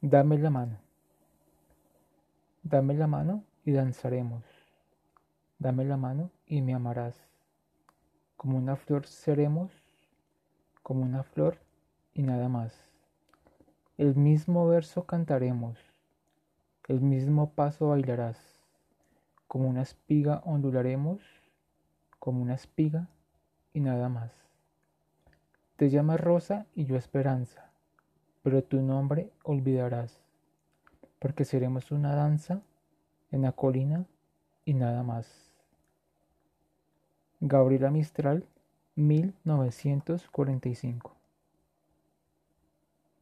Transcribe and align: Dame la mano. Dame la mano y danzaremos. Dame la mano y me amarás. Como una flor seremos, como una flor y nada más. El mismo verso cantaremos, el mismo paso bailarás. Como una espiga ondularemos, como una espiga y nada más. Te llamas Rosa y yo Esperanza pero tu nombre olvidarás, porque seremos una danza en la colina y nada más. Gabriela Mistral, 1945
Dame 0.00 0.38
la 0.38 0.48
mano. 0.48 0.78
Dame 2.62 2.94
la 2.94 3.08
mano 3.08 3.42
y 3.64 3.72
danzaremos. 3.72 4.44
Dame 5.58 5.84
la 5.84 5.96
mano 5.96 6.30
y 6.46 6.62
me 6.62 6.72
amarás. 6.72 7.26
Como 8.36 8.58
una 8.58 8.76
flor 8.76 9.08
seremos, 9.08 9.72
como 10.84 11.02
una 11.02 11.24
flor 11.24 11.58
y 12.14 12.22
nada 12.22 12.48
más. 12.48 12.94
El 13.96 14.14
mismo 14.14 14.68
verso 14.68 15.04
cantaremos, 15.04 15.76
el 16.86 17.00
mismo 17.00 17.50
paso 17.50 17.88
bailarás. 17.88 18.38
Como 19.48 19.68
una 19.68 19.82
espiga 19.82 20.42
ondularemos, 20.44 21.20
como 22.20 22.40
una 22.40 22.54
espiga 22.54 23.08
y 23.72 23.80
nada 23.80 24.08
más. 24.08 24.30
Te 25.74 25.90
llamas 25.90 26.20
Rosa 26.20 26.66
y 26.76 26.84
yo 26.84 26.94
Esperanza 26.94 27.68
pero 28.48 28.64
tu 28.64 28.80
nombre 28.80 29.28
olvidarás, 29.42 30.22
porque 31.18 31.44
seremos 31.44 31.92
una 31.92 32.14
danza 32.14 32.62
en 33.30 33.42
la 33.42 33.52
colina 33.52 34.06
y 34.64 34.72
nada 34.72 35.02
más. 35.02 35.52
Gabriela 37.40 37.90
Mistral, 37.90 38.46
1945 38.94 41.17